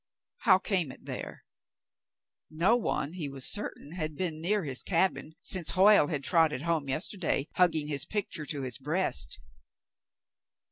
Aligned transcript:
How 0.37 0.57
came 0.57 0.91
it 0.91 1.05
there? 1.05 1.43
No 2.49 2.75
one, 2.75 3.13
he 3.13 3.29
was 3.29 3.45
certain, 3.45 3.91
had 3.91 4.15
been 4.15 4.41
near 4.41 4.63
his 4.63 4.81
cabin 4.81 5.35
since 5.41 5.69
Hoyle 5.69 6.07
had 6.07 6.23
trotted 6.23 6.63
home 6.63 6.89
yesterday, 6.89 7.47
hugging 7.53 7.85
his 7.87 8.03
picture 8.07 8.47
to 8.47 8.63
his 8.63 8.79
breast. 8.79 9.39